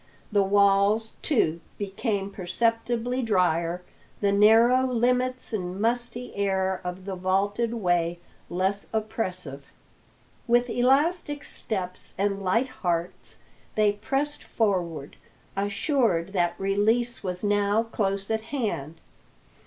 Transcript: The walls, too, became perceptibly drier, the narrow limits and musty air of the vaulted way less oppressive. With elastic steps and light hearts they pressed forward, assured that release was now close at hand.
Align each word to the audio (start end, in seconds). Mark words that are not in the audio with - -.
The 0.31 0.41
walls, 0.41 1.17
too, 1.21 1.61
became 1.77 2.31
perceptibly 2.31 3.21
drier, 3.21 3.83
the 4.19 4.31
narrow 4.31 4.83
limits 4.91 5.53
and 5.53 5.79
musty 5.79 6.35
air 6.35 6.81
of 6.83 7.05
the 7.05 7.13
vaulted 7.15 7.75
way 7.75 8.17
less 8.49 8.87
oppressive. 8.93 9.67
With 10.47 10.71
elastic 10.71 11.43
steps 11.43 12.15
and 12.17 12.41
light 12.41 12.67
hearts 12.69 13.43
they 13.75 13.91
pressed 13.91 14.43
forward, 14.43 15.17
assured 15.55 16.33
that 16.33 16.55
release 16.59 17.21
was 17.21 17.43
now 17.43 17.83
close 17.83 18.31
at 18.31 18.41
hand. 18.41 18.99